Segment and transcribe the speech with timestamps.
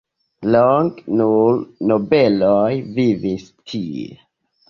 [0.53, 1.59] Longe nur
[1.91, 4.09] nobeloj vivis tie.